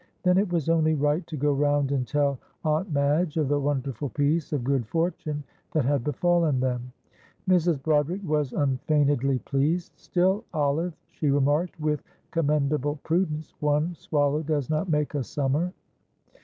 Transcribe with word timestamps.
Then 0.23 0.39
it 0.39 0.51
was 0.51 0.67
only 0.67 0.95
right 0.95 1.27
to 1.27 1.37
go 1.37 1.53
round 1.53 1.91
and 1.91 2.07
tell 2.07 2.39
Aunt 2.65 2.91
Madge 2.91 3.37
of 3.37 3.49
the 3.49 3.59
wonderful 3.59 4.09
piece 4.09 4.51
of 4.51 4.63
good 4.63 4.87
fortune 4.87 5.43
that 5.73 5.85
had 5.85 6.03
befallen 6.03 6.59
them. 6.59 6.91
Mrs. 7.47 7.79
Broderick 7.83 8.23
was 8.25 8.51
unfeignedly 8.51 9.37
pleased. 9.45 9.91
"Still, 9.95 10.43
Olive," 10.55 10.93
she 11.11 11.29
remarked, 11.29 11.79
with 11.79 12.01
commendable 12.31 12.95
prudence, 13.03 13.53
"one 13.59 13.93
swallow 13.93 14.41
does 14.41 14.71
not 14.71 14.89
make 14.89 15.13
a 15.13 15.21
summer." 15.23 15.71